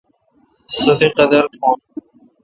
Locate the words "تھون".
1.53-1.75